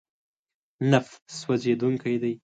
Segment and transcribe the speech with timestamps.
[0.91, 2.33] نفت سوځېدونکی دی.